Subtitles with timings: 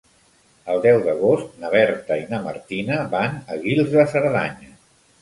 [0.75, 4.79] El deu d'agost na Berta i na Martina van a Guils de Cerdanya.